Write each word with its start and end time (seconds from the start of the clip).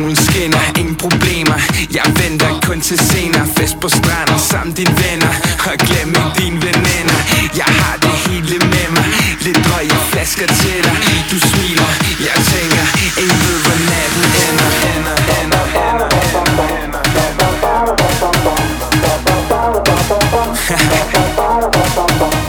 solen 0.00 0.16
skinner 0.16 0.60
Ingen 0.78 0.96
problemer, 0.96 1.58
jeg 1.94 2.04
venter 2.20 2.60
kun 2.66 2.80
til 2.80 2.98
senere. 2.98 3.46
Fest 3.56 3.80
på 3.80 3.88
stranden 3.88 4.38
sammen 4.38 4.74
din 4.74 4.92
venner. 5.02 5.32
Og 5.68 5.76
glem 5.86 6.08
ikke 6.08 6.32
dine 6.38 6.58
veninder. 6.66 7.18
Jeg 7.60 7.70
har 7.80 7.96
det 8.02 8.14
hele 8.26 8.58
med 8.58 8.88
mig. 8.96 9.06
Lidt 9.40 9.66
høj, 9.66 9.84
jeg 9.92 10.02
flasker 10.12 10.46
til 10.46 10.78
dig. 10.84 10.96
Du 11.30 11.38
smiler, 11.48 11.90
jeg 12.26 12.36
tænker 12.50 12.84
Ingen 13.22 13.38
ved, 13.44 13.58
hvor 13.64 13.78
natten 13.90 14.24
ender, 14.46 14.70
ender, 14.92 15.16
ender, 15.38 15.64
ender, 15.88 16.08
ender, 16.24 16.84
ender. 16.84 17.00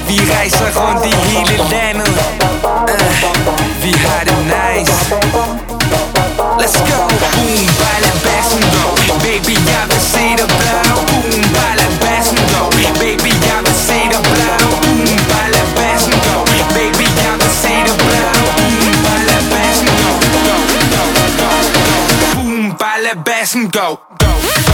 Vi 0.10 0.18
rejser 0.34 0.70
rundt 0.80 1.06
i 1.06 1.14
hele 1.30 1.56
landet. 1.74 2.11
some 23.52 23.68
go, 23.68 24.00
go. 24.18 24.71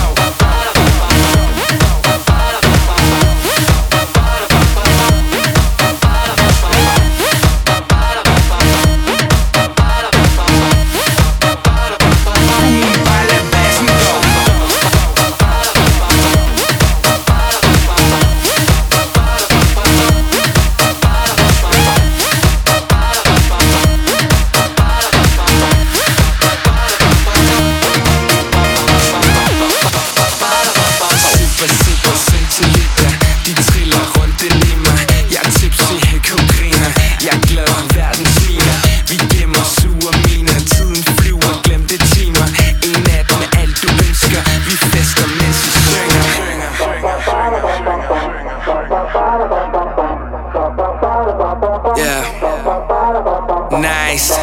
Nice. 54.12 54.34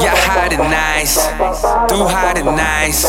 Jeg 0.00 0.10
har 0.10 0.48
det 0.48 0.58
nice. 0.58 1.20
Du 1.90 2.04
har 2.04 2.32
det 2.34 2.44
nice. 2.44 3.08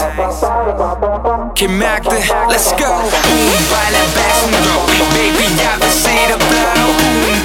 Kan 1.56 1.70
mærke 1.70 2.09
det, 2.09 2.23
let's 2.52 2.70
go. 2.81 2.92
Boom, 2.94 3.62
bare 3.72 3.92
lad 3.92 4.08
bassen 4.16 4.50
Baby, 5.14 5.45
jeg 5.64 5.75
vil 5.81 5.92
se 5.92 6.09
dig 6.30 6.40
blø 6.50 7.37